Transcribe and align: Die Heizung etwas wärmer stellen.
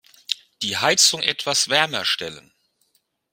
Die 0.63 0.77
Heizung 0.77 1.21
etwas 1.21 1.69
wärmer 1.69 2.05
stellen. 2.05 2.51